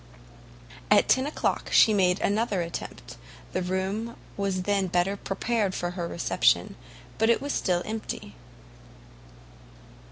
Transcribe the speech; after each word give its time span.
At 0.89 1.07
10 1.07 1.27
o'clock 1.27 1.69
she 1.71 1.93
made 1.93 2.19
another 2.21 2.63
attempt: 2.63 3.17
the 3.51 3.61
room 3.61 4.15
was 4.35 4.63
then 4.63 4.87
better 4.87 5.15
prepared 5.15 5.75
for 5.75 5.91
her 5.91 6.07
reception, 6.07 6.75
but 7.19 7.29
still 7.51 7.81
it 7.81 7.83
was 7.83 7.85
empty. 7.85 8.35